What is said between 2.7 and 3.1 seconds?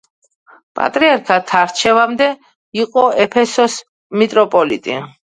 იყო